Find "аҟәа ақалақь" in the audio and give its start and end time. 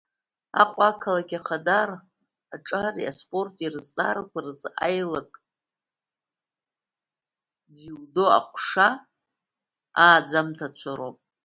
0.61-1.33